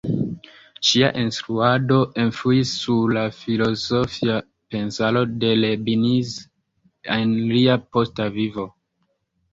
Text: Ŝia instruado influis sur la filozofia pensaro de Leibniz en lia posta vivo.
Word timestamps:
Ŝia 0.91 1.07
instruado 1.23 1.99
influis 2.23 2.71
sur 2.85 3.13
la 3.17 3.25
filozofia 3.41 4.39
pensaro 4.77 5.23
de 5.45 5.53
Leibniz 5.61 6.35
en 7.19 7.37
lia 7.53 7.77
posta 7.99 8.31
vivo. 8.41 8.67